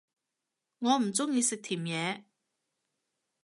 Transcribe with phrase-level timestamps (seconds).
[0.79, 2.25] 我唔鍾意食甜野